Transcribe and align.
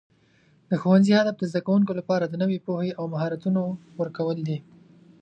د 0.69 0.71
ښوونځي 0.81 1.13
هدف 1.19 1.35
د 1.39 1.43
زده 1.51 1.61
کوونکو 1.65 1.91
لپاره 1.99 2.25
د 2.27 2.33
نوي 2.43 2.57
پوهې 2.65 2.91
او 2.99 3.05
مهارتونو 3.13 3.61
ورکول 3.99 4.37
دي. 4.47 4.57